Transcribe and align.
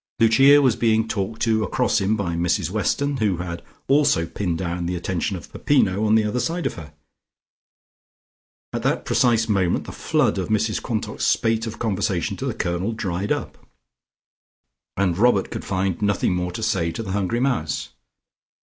Lucia 0.19 0.63
was 0.63 0.75
being 0.75 1.07
talked 1.07 1.43
to 1.43 1.63
across 1.63 2.01
him 2.01 2.15
by 2.17 2.33
Mrs 2.33 2.71
Weston, 2.71 3.17
who 3.17 3.37
had 3.37 3.61
also 3.87 4.25
pinned 4.25 4.57
down 4.57 4.87
the 4.87 4.95
attention 4.95 5.37
of 5.37 5.51
Peppino 5.53 6.05
on 6.07 6.15
the 6.15 6.23
other 6.23 6.39
side 6.39 6.65
of 6.65 6.73
her. 6.73 6.93
At 8.73 8.81
that 8.81 9.05
precise 9.05 9.47
moment 9.47 9.83
the 9.83 9.91
flood 9.91 10.39
of 10.39 10.47
Mrs 10.49 10.81
Quantock's 10.81 11.27
spate 11.27 11.67
of 11.67 11.77
conversation 11.77 12.35
to 12.37 12.45
the 12.47 12.55
Colonel 12.55 12.93
dried 12.93 13.31
up, 13.31 13.59
and 14.97 15.15
Robert 15.19 15.51
could 15.51 15.63
find 15.63 16.01
nothing 16.01 16.33
more 16.33 16.51
to 16.51 16.63
say 16.63 16.91
to 16.93 17.03
the 17.03 17.11
hungry 17.11 17.39
mouse. 17.39 17.89